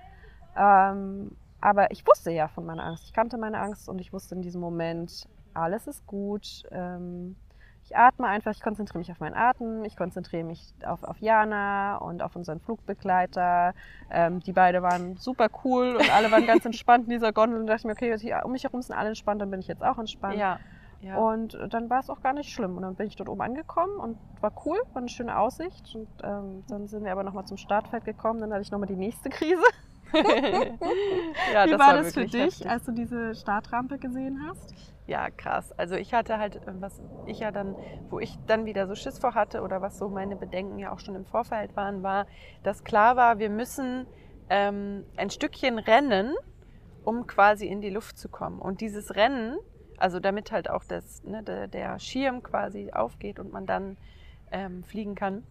[0.55, 3.05] Ähm, aber ich wusste ja von meiner Angst.
[3.05, 6.63] Ich kannte meine Angst und ich wusste in diesem Moment, alles ist gut.
[6.71, 7.35] Ähm,
[7.85, 11.97] ich atme einfach, ich konzentriere mich auf meinen Atem, ich konzentriere mich auf, auf Jana
[11.97, 13.73] und auf unseren Flugbegleiter.
[14.09, 17.67] Ähm, die beide waren super cool und alle waren ganz entspannt in dieser Gondel und
[17.67, 19.83] dachte ich mir, okay, hier um mich herum sind alle entspannt, dann bin ich jetzt
[19.83, 20.35] auch entspannt.
[20.35, 20.59] ja.
[21.01, 21.17] ja.
[21.17, 22.75] Und dann war es auch gar nicht schlimm.
[22.75, 25.93] Und dann bin ich dort oben angekommen und war cool, war eine schöne Aussicht.
[25.93, 28.41] Und ähm, dann sind wir aber nochmal zum Startfeld gekommen.
[28.41, 29.63] Dann hatte ich nochmal die nächste Krise.
[31.53, 32.69] ja, Wie war das für dich, heftig.
[32.69, 34.73] als du diese Startrampe gesehen hast?
[35.07, 35.71] Ja, krass.
[35.77, 37.75] Also ich hatte halt, äh, was ich ja dann,
[38.09, 40.99] wo ich dann wieder so Schiss vor hatte oder was so meine Bedenken ja auch
[40.99, 42.25] schon im Vorfeld waren, war,
[42.63, 44.07] dass klar war, wir müssen
[44.49, 46.33] ähm, ein Stückchen rennen,
[47.03, 48.59] um quasi in die Luft zu kommen.
[48.59, 49.57] Und dieses Rennen,
[49.97, 53.97] also damit halt auch das, ne, der, der Schirm quasi aufgeht und man dann
[54.51, 55.43] ähm, fliegen kann.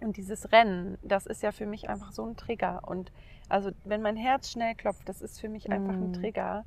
[0.00, 2.82] Und dieses Rennen, das ist ja für mich einfach so ein Trigger.
[2.86, 3.12] Und
[3.48, 6.14] also wenn mein Herz schnell klopft, das ist für mich einfach ein Mm.
[6.14, 6.64] Trigger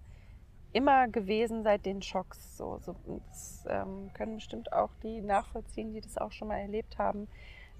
[0.71, 2.57] immer gewesen seit den Schocks.
[2.57, 6.97] So, so das ähm, können bestimmt auch die nachvollziehen, die das auch schon mal erlebt
[6.97, 7.27] haben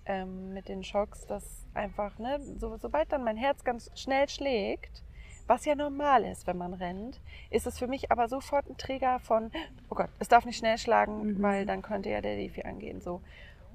[0.06, 5.04] ähm, mit den Schocks, dass einfach, ne, so, sobald dann mein Herz ganz schnell schlägt,
[5.48, 9.20] was ja normal ist, wenn man rennt, ist es für mich aber sofort ein Trigger
[9.20, 9.52] von,
[9.90, 11.42] oh Gott, es darf nicht schnell schlagen, Mhm.
[11.42, 13.02] weil dann könnte ja der Defi angehen.
[13.02, 13.22] So.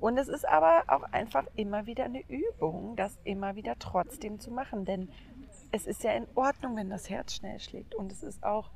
[0.05, 4.51] Und es ist aber auch einfach immer wieder eine Übung, das immer wieder trotzdem zu
[4.51, 4.85] machen.
[4.85, 5.09] Denn
[5.73, 7.95] es ist ja in Ordnung, wenn das Herz schnell schlägt.
[7.95, 8.71] Und es ist auch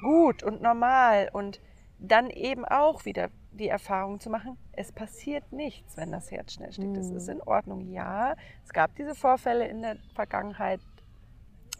[0.00, 1.28] gut und normal.
[1.30, 1.60] Und
[1.98, 6.72] dann eben auch wieder die Erfahrung zu machen, es passiert nichts, wenn das Herz schnell
[6.72, 6.96] schlägt.
[6.96, 7.16] Es Mhm.
[7.18, 7.90] ist in Ordnung.
[7.90, 10.80] Ja, es gab diese Vorfälle in der Vergangenheit,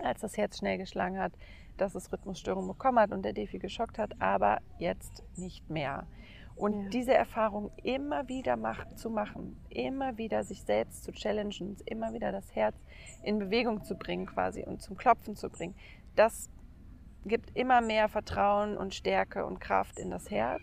[0.00, 1.32] als das Herz schnell geschlagen hat,
[1.78, 6.06] dass es Rhythmusstörungen bekommen hat und der Defi geschockt hat, aber jetzt nicht mehr.
[6.60, 6.88] Und Ja.
[6.90, 12.32] diese Erfahrung immer wieder mach, zu machen, immer wieder sich selbst zu challengen, immer wieder
[12.32, 12.76] das Herz
[13.22, 15.74] in Bewegung zu bringen quasi und zum Klopfen zu bringen,
[16.16, 16.50] das
[17.24, 20.62] gibt immer mehr Vertrauen und Stärke und Kraft in das Herz.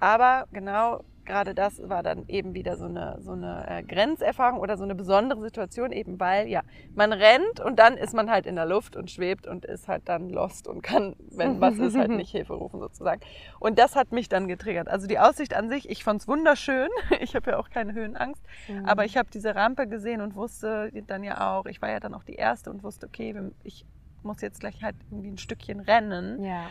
[0.00, 4.76] Aber genau gerade das war dann eben wieder so eine, so eine äh, Grenzerfahrung oder
[4.76, 6.62] so eine besondere Situation, eben weil, ja,
[6.96, 10.08] man rennt und dann ist man halt in der Luft und schwebt und ist halt
[10.08, 13.20] dann lost und kann, wenn was ist, halt nicht Hilfe rufen sozusagen.
[13.60, 14.88] Und das hat mich dann getriggert.
[14.88, 16.88] Also die Aussicht an sich, ich fand es wunderschön.
[17.20, 18.42] Ich habe ja auch keine Höhenangst.
[18.84, 22.14] Aber ich habe diese Rampe gesehen und wusste dann ja auch, ich war ja dann
[22.14, 23.34] auch die Erste und wusste, okay,
[23.64, 23.84] ich
[24.22, 26.42] muss jetzt gleich halt irgendwie ein Stückchen rennen.
[26.42, 26.66] Ja.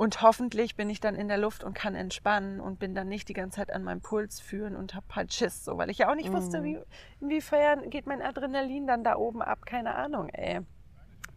[0.00, 3.28] Und hoffentlich bin ich dann in der Luft und kann entspannen und bin dann nicht
[3.28, 6.10] die ganze Zeit an meinem Puls führen und habe halt Schiss, so, weil ich ja
[6.10, 6.64] auch nicht wusste, Mhm.
[6.64, 6.80] wie,
[7.20, 10.60] inwiefern geht mein Adrenalin dann da oben ab, keine Ahnung, ey.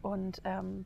[0.01, 0.85] Und ähm,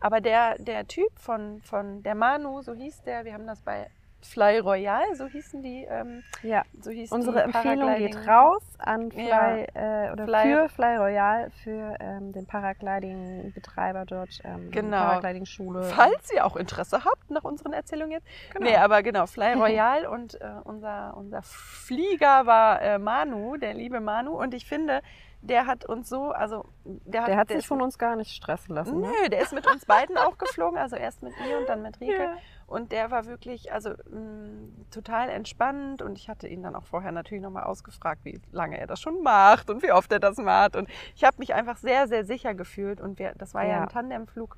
[0.00, 3.88] aber der, der Typ von, von der Manu, so hieß der, wir haben das bei
[4.22, 6.62] Fly Royal, so hießen die, ähm, ja.
[6.80, 9.56] so hieß Unsere Empfehlung geht raus an Fly, Ja.
[9.56, 14.96] äh, oder Fly- für Fly Royal, für ähm, den Paragliding-Betreiber dort, ähm, Genau.
[14.98, 15.82] Paragliding-Schule.
[15.84, 18.26] Falls ihr auch Interesse habt nach unseren Erzählungen jetzt.
[18.52, 18.66] Genau.
[18.66, 24.00] Nee, aber genau, Fly Royal und äh, unser, unser Flieger war äh, Manu, der liebe
[24.00, 24.32] Manu.
[24.40, 25.02] Und ich finde,
[25.40, 28.30] der hat uns so, also der hat, Der hat sich ist- von uns gar nicht
[28.34, 29.00] stressen lassen.
[29.00, 29.08] Ne?
[29.22, 31.96] Nö, der ist mit uns beiden auch geflogen, also erst mit mir und dann mit
[32.00, 32.22] Rike.
[32.22, 32.34] Ja.
[32.72, 37.12] Und der war wirklich, also mh, total entspannt und ich hatte ihn dann auch vorher
[37.12, 40.74] natürlich nochmal ausgefragt, wie lange er das schon macht und wie oft er das macht.
[40.76, 43.82] Und ich habe mich einfach sehr, sehr sicher gefühlt und wir, das war ja, Ja.
[43.82, 44.56] ein Tandemflug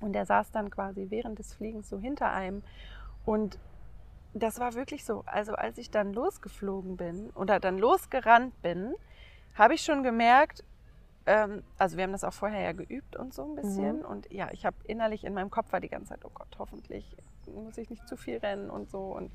[0.00, 2.62] und der saß dann quasi während des Fliegens so hinter einem
[3.24, 3.58] und
[4.34, 5.22] das war wirklich so.
[5.26, 8.94] Also als ich dann losgeflogen bin oder dann losgerannt bin,
[9.54, 10.64] habe ich schon gemerkt,
[11.26, 14.00] ähm, also wir haben das auch vorher ja geübt und so ein bisschen.
[14.00, 14.04] Mhm.
[14.04, 17.16] Und ja, ich habe innerlich in meinem Kopf war die ganze Zeit, oh Gott, hoffentlich
[17.46, 18.98] muss ich nicht zu viel rennen und so.
[19.00, 19.30] Und,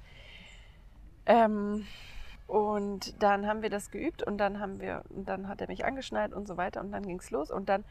[1.25, 1.85] ähm,
[2.47, 5.85] und dann haben wir das geübt und dann haben wir, und dann hat er mich
[5.85, 7.85] angeschnallt und so weiter und dann ging es los und dann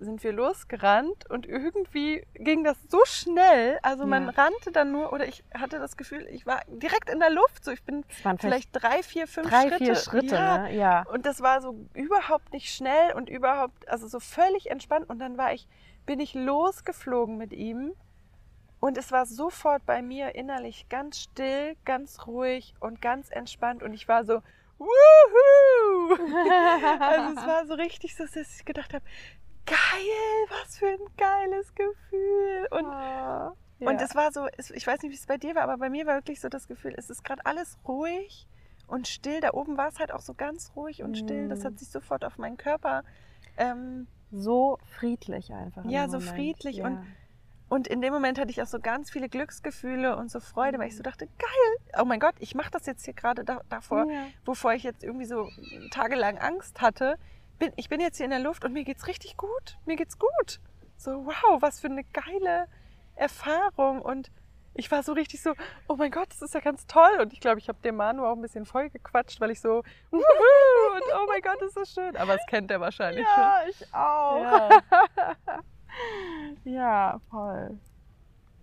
[0.00, 3.78] sind wir losgerannt und irgendwie ging das so schnell.
[3.82, 4.30] Also man Ja.
[4.30, 7.64] rannte dann nur, oder ich hatte das Gefühl, ich war direkt in der Luft.
[7.64, 9.78] So, ich bin waren vielleicht drei, vier, fünf drei, Schritte.
[9.84, 10.58] vier Schritte, ja.
[10.58, 10.74] ne?
[10.74, 11.04] Ja.
[11.12, 15.08] Und das war so überhaupt nicht schnell und überhaupt, also so völlig entspannt.
[15.08, 15.68] Und dann war ich,
[16.06, 17.92] bin ich losgeflogen mit ihm.
[18.84, 23.82] Und es war sofort bei mir innerlich ganz still, ganz ruhig und ganz entspannt.
[23.82, 24.42] Und ich war so,
[24.78, 24.88] wuhu!
[27.00, 29.02] Also es war so richtig so, dass ich gedacht habe,
[29.64, 29.76] geil,
[30.50, 32.68] was für ein geiles Gefühl.
[32.72, 33.54] Und, ja.
[33.80, 36.04] und es war so, ich weiß nicht, wie es bei dir war, aber bei mir
[36.04, 38.46] war wirklich so das Gefühl, es ist gerade alles ruhig
[38.86, 39.40] und still.
[39.40, 41.48] Da oben war es halt auch so ganz ruhig und still.
[41.48, 41.68] Das Mm.
[41.68, 43.02] hat sich sofort auf meinen Körper.
[43.56, 45.84] Ähm, so friedlich einfach.
[45.84, 46.34] in Ja, so Moment.
[46.36, 46.86] friedlich ja.
[46.86, 47.06] und
[47.68, 50.88] und in dem Moment hatte ich auch so ganz viele Glücksgefühle und so Freude, weil
[50.88, 54.06] ich so dachte, geil, oh mein Gott, ich mache das jetzt hier gerade da, davor,
[54.10, 54.26] Ja.
[54.44, 55.48] wovor ich jetzt irgendwie so
[55.90, 57.16] tagelang Angst hatte.
[57.58, 59.78] Bin, ich bin jetzt hier in der Luft und mir geht's richtig gut.
[59.86, 60.60] Mir geht's gut.
[60.96, 62.66] So, wow, was für eine geile
[63.16, 64.02] Erfahrung.
[64.02, 64.30] Und
[64.74, 65.54] ich war so richtig so,
[65.88, 67.18] oh mein Gott, das ist ja ganz toll.
[67.20, 69.82] Und ich glaube, ich habe dem Manu auch ein bisschen voll gequatscht, weil ich so,
[70.10, 72.16] wuhu, und oh mein Gott, ist das schön.
[72.16, 74.38] Aber das kennt er wahrscheinlich Ja, ich auch.
[74.40, 74.42] schon.
[74.42, 75.60] Ja.
[76.64, 77.78] Ja, voll.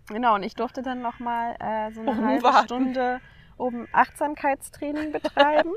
[0.10, 2.54] Genau, und ich durfte dann nochmal äh, so eine Oben halbe.
[2.66, 3.20] Stunde
[3.58, 5.72] oben Achtsamkeitstraining betreiben.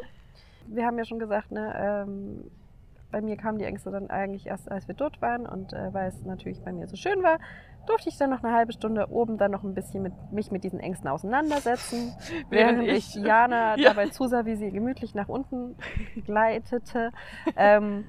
[0.67, 2.51] wir haben ja schon gesagt, ne, ähm,
[3.11, 5.47] bei mir kamen die Ängste dann eigentlich erst, als wir dort waren.
[5.47, 7.39] Und äh, weil es natürlich bei mir so schön war,
[7.87, 10.65] durfte ich dann noch eine halbe Stunde oben dann noch ein bisschen mit, mich mit
[10.65, 12.13] diesen Ängsten auseinandersetzen.
[12.49, 13.91] Während Während ich ich- Jana Ja.
[13.91, 15.77] dabei zusah, wie sie gemütlich nach unten
[16.25, 17.13] gleitete.
[17.57, 18.05] ähm,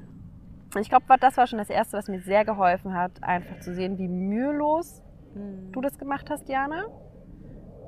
[0.82, 3.98] ich glaube, das war schon das Erste, was mir sehr geholfen hat, einfach zu sehen,
[3.98, 5.02] wie mühelos
[5.72, 6.86] du das gemacht hast, Jana.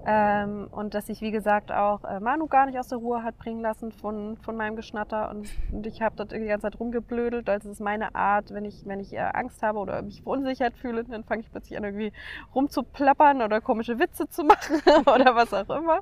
[0.09, 3.37] Ähm, und dass ich, wie gesagt, auch äh, Manu gar nicht aus der Ruhe hat
[3.37, 5.29] bringen lassen von, von meinem Geschnatter.
[5.29, 7.49] Und, und ich habe dort die ganze Zeit rumgeblödelt.
[7.49, 10.77] Also es ist meine Art, wenn ich, wenn ich äh, Angst habe oder mich verunsichert
[10.77, 12.13] fühle, dann fange ich plötzlich an, irgendwie
[12.55, 14.79] rumzuplappern oder komische Witze zu machen
[15.13, 15.99] oder was auch immer.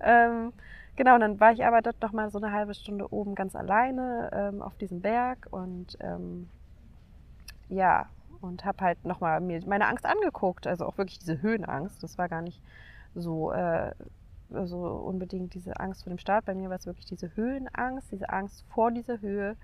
[0.00, 0.52] Ähm,
[0.96, 3.54] genau, und dann war ich aber dort noch mal so eine halbe Stunde oben ganz
[3.54, 6.48] alleine ähm, auf diesem Berg und ähm,
[7.68, 8.06] ja,
[8.40, 12.02] und habe halt nochmal mir meine Angst angeguckt, also auch wirklich diese Höhenangst.
[12.02, 12.60] Das war gar nicht
[13.14, 13.92] so, äh,
[14.50, 16.44] so unbedingt diese Angst vor dem Start.
[16.44, 19.56] Bei mir war es wirklich diese Höhenangst, diese Angst vor dieser Höhe,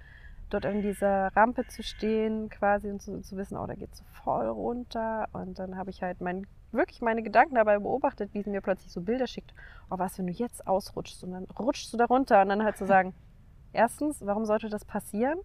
[0.48, 4.02] dort an dieser Rampe zu stehen quasi und zu, zu wissen, oh, da geht es
[4.24, 5.28] voll runter.
[5.32, 8.92] Und dann habe ich halt mein, wirklich meine Gedanken dabei beobachtet, wie sie mir plötzlich
[8.92, 9.54] so Bilder schickt.
[9.90, 12.76] Oh, was, wenn du jetzt ausrutschst und dann rutschst du da runter und dann halt
[12.76, 13.14] zu sagen,
[13.72, 15.38] erstens, warum sollte das passieren?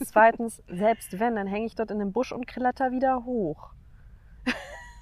[0.00, 3.72] Zweitens, selbst wenn, dann hänge ich dort in dem Busch und kletter wieder hoch.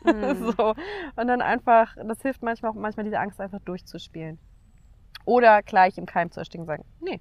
[0.05, 0.52] Mhm.
[0.57, 0.74] so.
[1.16, 4.38] Und dann einfach, das hilft manchmal auch, manchmal diese Angst einfach durchzuspielen.
[5.24, 7.20] Oder gleich im Keim zu ersticken und sagen, nee,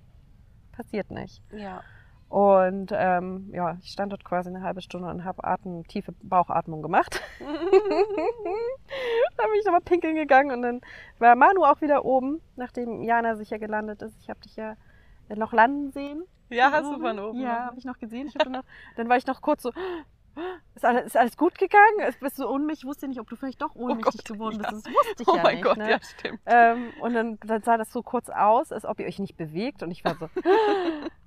[0.72, 1.42] passiert nicht.
[1.52, 1.82] Ja.
[2.30, 6.82] Und ähm, ja, ich stand dort quasi eine halbe Stunde und habe Atem, tiefe Bauchatmung
[6.82, 7.22] gemacht.
[7.40, 7.50] dann
[9.50, 10.82] bin ich nochmal pinkeln gegangen und dann
[11.20, 14.18] war Manu auch wieder oben, nachdem Jana sicher gelandet ist.
[14.20, 14.76] Ich habe dich ja
[15.36, 16.24] noch landen sehen.
[16.50, 17.42] Ja, hast du von oben.
[17.42, 18.28] Ja, habe ich noch gesehen.
[18.28, 18.64] Ich noch,
[18.96, 19.72] dann war ich noch kurz so,
[20.76, 22.14] ist alles, ist alles gut gegangen?
[22.20, 22.84] Bist du ohnmächtig?
[22.84, 24.70] Ich wusste nicht, ob du vielleicht doch ohnmächtig Gott, geworden ja.
[24.70, 24.86] bist.
[24.86, 25.64] Das wusste ich Oh ja mein nicht.
[25.64, 25.92] Gott, ne?
[25.92, 26.40] ja, stimmt.
[26.46, 29.84] Ähm, und dann, dann sah das so kurz aus, als ob ihr euch nicht bewegt.
[29.84, 30.30] Und ich war so.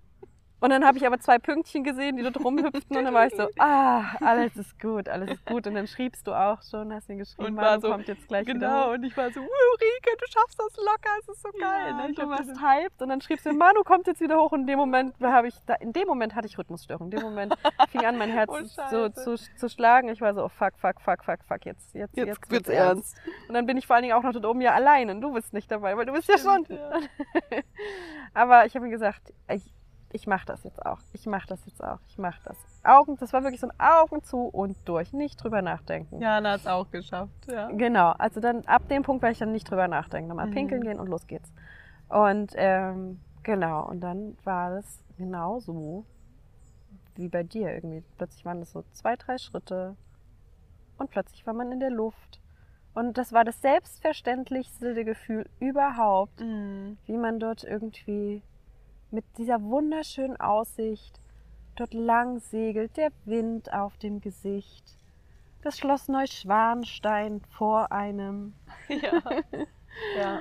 [0.60, 2.96] Und dann habe ich aber zwei Pünktchen gesehen, die dort rumhüpften.
[2.96, 5.66] Und dann war ich so, ah, alles ist gut, alles ist gut.
[5.66, 8.26] Und dann schriebst du auch schon, hast mir geschrieben, Und Manu war so, kommt jetzt
[8.26, 11.42] gleich wieder Genau, und ich war so, uh, Rike, du schaffst das locker, es ist
[11.42, 11.90] so geil.
[11.90, 12.12] Ja, ne?
[12.12, 14.78] du warst hyped und dann schriebst du, Manu kommt jetzt wieder hoch und in dem
[14.78, 17.06] Moment habe ich, da, in dem Moment hatte ich Rhythmusstörung.
[17.06, 17.54] In dem Moment
[17.90, 18.58] fing an, mein Herz Oh,
[18.90, 20.08] so zu, zu schlagen.
[20.08, 23.16] Ich war so, oh, fuck, fuck, fuck, fuck, fuck, jetzt, jetzt, Jetzt, jetzt wird's ernst.
[23.46, 25.32] Und dann bin ich vor allen Dingen auch noch dort oben ja allein und du
[25.32, 26.64] bist nicht dabei, weil du bist ja schon.
[26.64, 27.00] Stimmt, ja.
[28.34, 29.72] Aber ich habe mir gesagt, ich,
[30.12, 30.98] ich mache das jetzt auch.
[31.12, 31.98] Ich mache das jetzt auch.
[32.08, 32.56] Ich mache das.
[32.84, 35.12] Augen, das war wirklich so ein Augen zu und durch.
[35.12, 36.20] Nicht drüber nachdenken.
[36.20, 37.68] Jana hat es auch geschafft, ja.
[37.72, 40.28] Genau, also dann ab dem Punkt werde ich dann nicht drüber nachdenken.
[40.28, 40.52] Nochmal Mhm.
[40.54, 41.52] pinkeln gehen und los geht's.
[42.08, 46.04] Und ähm, genau, und dann war es genau so
[47.16, 48.02] wie bei dir irgendwie.
[48.16, 49.96] Plötzlich waren es so zwei, drei Schritte
[50.96, 52.40] und plötzlich war man in der Luft.
[52.94, 56.96] Und das war das selbstverständlichste Gefühl überhaupt, Mhm.
[57.06, 58.42] wie man dort irgendwie
[59.10, 61.20] mit dieser wunderschönen Aussicht
[61.76, 64.84] dort lang segelt, der Wind auf dem Gesicht,
[65.62, 68.54] das Schloss Neuschwanstein vor einem.
[68.88, 69.22] Ja.
[70.16, 70.40] ja.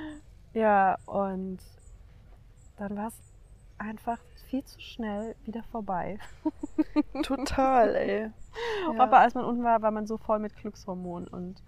[0.54, 1.60] Ja, und
[2.78, 3.20] dann war es
[3.78, 6.20] einfach viel zu schnell wieder vorbei.
[7.24, 8.32] Total, ey.
[8.94, 9.04] Ja.
[9.04, 11.62] Aber als man unten war, war man so voll mit Glückshormonen und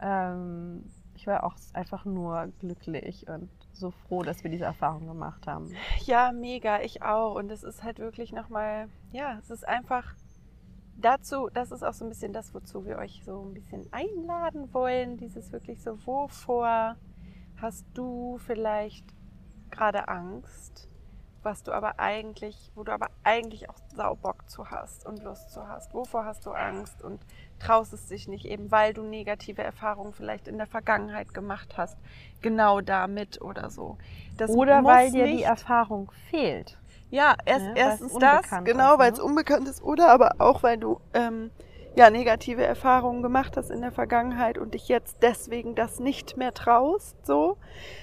[0.00, 5.46] ähm, ich war auch einfach nur glücklich und so froh, dass wir diese Erfahrung gemacht
[5.46, 5.74] haben.
[6.04, 7.34] Ja, mega, ich auch.
[7.34, 10.14] Und es ist halt wirklich nochmal, ja, es ist einfach
[10.96, 14.72] dazu, das ist auch so ein bisschen das, wozu wir euch so ein bisschen einladen
[14.72, 15.16] wollen.
[15.16, 16.96] Dieses wirklich so, wovor
[17.60, 19.04] hast du vielleicht
[19.70, 20.88] gerade Angst,
[21.42, 25.66] was du aber eigentlich, wo du aber eigentlich auch Saubock zu hast und Lust zu
[25.66, 25.92] hast.
[25.94, 27.20] Wovor hast du Angst und
[27.58, 31.96] traust es dich nicht eben, weil du negative Erfahrungen vielleicht in der Vergangenheit gemacht hast,
[32.40, 33.98] genau damit oder so.
[34.36, 36.78] Das oder weil dir die Erfahrung fehlt.
[37.10, 39.24] Ja, erst, ja erstens das, genau, weil es ne?
[39.24, 41.50] unbekannt ist, oder aber auch, weil du ähm,
[41.94, 46.54] ja negative Erfahrungen gemacht hast in der Vergangenheit und dich jetzt deswegen das nicht mehr
[46.54, 47.16] traust.
[47.26, 47.58] So,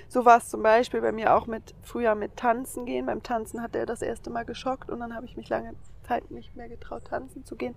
[0.07, 3.05] so war es zum Beispiel bei mir auch mit früher mit Tanzen gehen.
[3.05, 5.73] Beim Tanzen hat er das erste Mal geschockt und dann habe ich mich lange
[6.07, 7.75] Zeit nicht mehr getraut, tanzen zu gehen.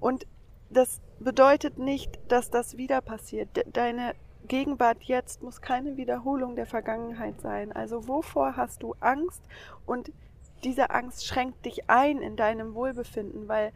[0.00, 0.26] Und
[0.70, 3.48] das bedeutet nicht, dass das wieder passiert.
[3.72, 4.14] Deine
[4.48, 7.72] Gegenwart jetzt muss keine Wiederholung der Vergangenheit sein.
[7.72, 9.42] Also wovor hast du Angst?
[9.86, 10.12] Und
[10.64, 13.72] diese Angst schränkt dich ein in deinem Wohlbefinden, weil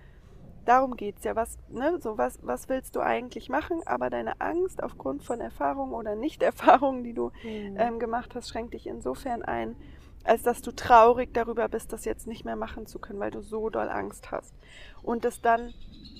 [0.67, 1.37] darum geht es ja.
[1.37, 3.81] Was, ne, so was, was willst du eigentlich machen?
[3.87, 7.77] Aber deine Angst aufgrund von Erfahrungen oder Nicht-Erfahrungen, die du mhm.
[7.79, 9.77] ähm, gemacht hast, schränkt dich insofern ein,
[10.25, 13.41] als dass du traurig darüber bist, das jetzt nicht mehr machen zu können, weil du
[13.41, 14.55] so doll Angst hast.
[15.03, 15.73] Und das dann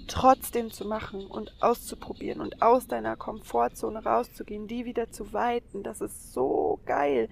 [0.07, 6.01] trotzdem zu machen und auszuprobieren und aus deiner Komfortzone rauszugehen, die wieder zu weiten, das
[6.01, 7.29] ist so geil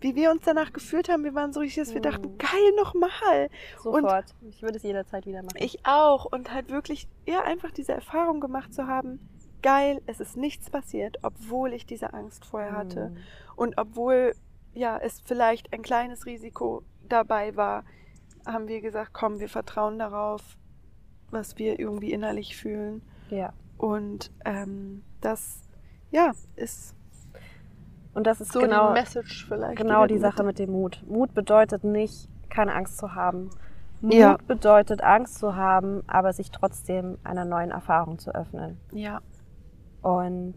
[0.00, 2.38] wie wir uns danach gefühlt haben, wir waren so richtig, dass wir dachten, mhm.
[2.38, 3.50] geil, nochmal.
[3.82, 4.34] Sofort.
[4.40, 5.58] Und ich würde es jederzeit wieder machen.
[5.58, 6.24] Ich auch.
[6.24, 9.20] Und halt wirklich, ja, einfach diese Erfahrung gemacht zu haben,
[9.62, 13.10] geil, es ist nichts passiert, obwohl ich diese Angst vorher hatte.
[13.10, 13.16] Mhm.
[13.56, 14.34] Und obwohl,
[14.74, 17.84] ja, es vielleicht ein kleines Risiko dabei war,
[18.46, 20.42] haben wir gesagt, komm, wir vertrauen darauf,
[21.30, 23.02] was wir irgendwie innerlich fühlen.
[23.28, 23.52] Ja.
[23.76, 25.62] Und ähm, das,
[26.10, 26.94] ja, ist
[28.14, 29.76] und das ist so genau, die Message vielleicht.
[29.76, 31.02] Genau die, die Sache mit dem Mut.
[31.06, 33.50] Mut bedeutet nicht, keine Angst zu haben.
[34.00, 34.38] Mut ja.
[34.46, 38.78] bedeutet, Angst zu haben, aber sich trotzdem einer neuen Erfahrung zu öffnen.
[38.92, 39.20] Ja.
[40.02, 40.56] Und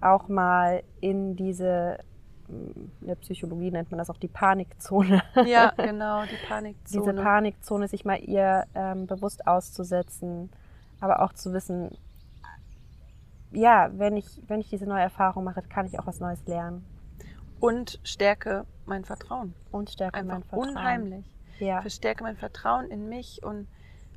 [0.00, 1.98] auch mal in diese,
[2.48, 5.22] in der Psychologie nennt man das auch die Panikzone.
[5.46, 7.04] Ja, genau, die Panikzone.
[7.04, 10.50] Diese Panikzone, sich mal ihr ähm, bewusst auszusetzen,
[11.00, 11.96] aber auch zu wissen,
[13.52, 16.84] ja, wenn ich, wenn ich diese neue Erfahrung mache, kann ich auch was Neues lernen.
[17.60, 19.54] Und stärke mein Vertrauen.
[19.70, 20.68] Und stärke Einfach mein Vertrauen.
[20.70, 21.24] Unheimlich.
[21.58, 21.80] Ja.
[21.82, 23.68] Verstärke mein Vertrauen in mich und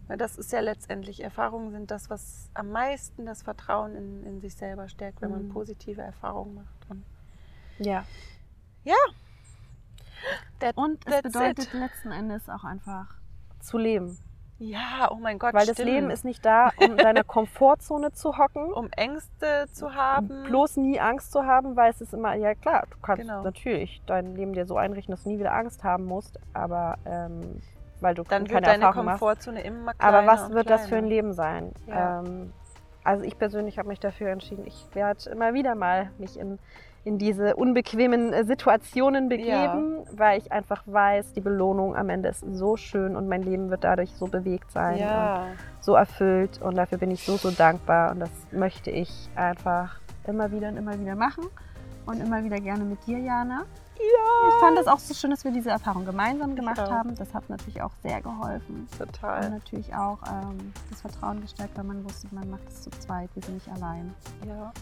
[0.07, 4.41] weil das ist ja letztendlich, Erfahrungen sind das, was am meisten das Vertrauen in, in
[4.41, 5.53] sich selber stärkt, wenn man mhm.
[5.53, 6.89] positive Erfahrungen macht.
[6.89, 7.05] Und
[7.79, 8.05] ja.
[8.83, 8.95] Ja.
[10.59, 11.73] That, und es bedeutet it.
[11.73, 13.15] letzten Endes auch einfach
[13.59, 14.17] zu leben.
[14.59, 15.53] Ja, oh mein Gott.
[15.53, 15.79] Weil stimmt.
[15.79, 18.71] das Leben ist nicht da, um in deiner Komfortzone zu hocken.
[18.71, 20.43] Um Ängste zu haben.
[20.43, 23.43] Bloß nie Angst zu haben, weil es ist immer, ja klar, du kannst genau.
[23.43, 27.61] natürlich dein Leben dir so einrichten, dass du nie wieder Angst haben musst, aber ähm,
[27.99, 29.67] weil du Dann keine wird deine Erfahrung Komfortzone machst.
[29.67, 31.71] immer kleiner Aber was wird das für ein Leben sein?
[31.87, 32.19] Ja.
[32.19, 32.53] Ähm,
[33.03, 36.59] also ich persönlich habe mich dafür entschieden, ich werde immer wieder mal mich in
[37.05, 40.11] in diese unbequemen äh, Situationen begeben, ja.
[40.13, 43.83] weil ich einfach weiß, die Belohnung am Ende ist so schön und mein Leben wird
[43.83, 45.43] dadurch so bewegt sein ja.
[45.43, 49.99] und so erfüllt und dafür bin ich so, so dankbar und das möchte ich einfach
[50.25, 51.45] immer wieder und immer wieder machen
[52.05, 53.65] und immer wieder gerne mit dir, Jana.
[53.97, 54.49] Ja.
[54.49, 56.89] Ich fand es auch so schön, dass wir diese Erfahrung gemeinsam gemacht ja.
[56.89, 57.15] haben.
[57.15, 58.87] Das hat natürlich auch sehr geholfen.
[58.97, 59.45] Total.
[59.45, 63.29] Und natürlich auch ähm, das Vertrauen gestärkt, weil man wusste, man macht es zu zweit,
[63.35, 64.13] wir sind nicht allein.
[64.47, 64.73] Ja.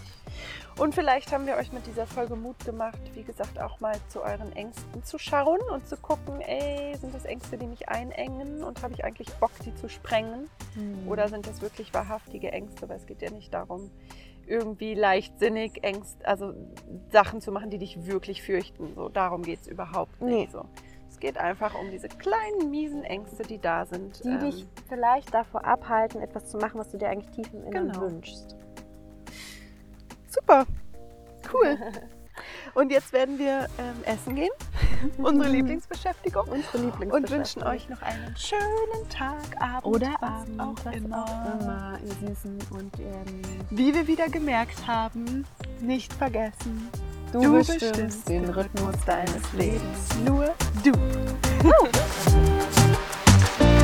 [0.78, 4.22] Und vielleicht haben wir euch mit dieser Folge Mut gemacht, wie gesagt, auch mal zu
[4.22, 8.82] euren Ängsten zu schauen und zu gucken, ey, sind das Ängste, die mich einengen und
[8.82, 10.50] habe ich eigentlich Bock, die zu sprengen?
[10.76, 11.08] Mhm.
[11.08, 12.88] Oder sind das wirklich wahrhaftige Ängste?
[12.88, 13.92] Weil es geht ja nicht darum,
[14.48, 16.54] irgendwie leichtsinnig, Ängst, also
[17.12, 18.94] Sachen zu machen, die dich wirklich fürchten.
[18.96, 20.48] So, darum geht es überhaupt nicht.
[20.48, 20.50] Nee.
[20.52, 20.66] So.
[21.10, 24.24] Es geht einfach um diese kleinen, miesen Ängste, die da sind.
[24.24, 27.64] Die ähm, dich vielleicht davor abhalten, etwas zu machen, was du dir eigentlich tief im
[27.66, 28.02] Inneren genau.
[28.02, 28.56] wünschst.
[30.28, 30.66] Super,
[31.54, 31.78] cool.
[32.74, 34.52] Und jetzt werden wir ähm, essen gehen.
[35.18, 36.44] Unsere Lieblingsbeschäftigung.
[36.44, 37.12] Unsere Lieblingsbeschäftigung.
[37.12, 41.26] Und wünschen euch noch einen schönen Tag, Abend, oder Abend, auch was immer.
[41.26, 42.00] auch immer.
[42.04, 42.58] Ihr Süßen.
[42.72, 45.46] Und ähm, wie wir wieder gemerkt haben,
[45.80, 46.90] nicht vergessen.
[47.32, 50.10] Du, du bestimmst, bestimmst den Rhythmus deines Lebens.
[50.26, 50.54] Nur
[50.84, 50.92] du.